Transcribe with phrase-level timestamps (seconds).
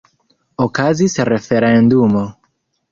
[0.65, 2.29] Okazis referendumo.